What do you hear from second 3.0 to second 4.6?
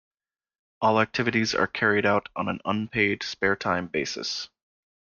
spare time basis.